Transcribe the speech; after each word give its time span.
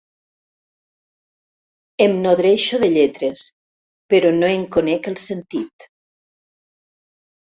Em 2.07 2.15
nodreixo 2.23 2.79
de 2.85 2.89
lletres 2.95 3.45
però 4.15 4.35
no 4.41 4.53
en 4.55 4.67
conec 4.77 5.11
el 5.13 5.23
sentit. 5.29 5.91